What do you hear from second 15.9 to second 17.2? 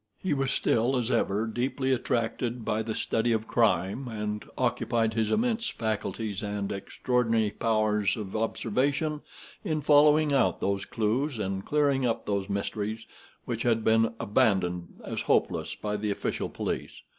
the official police.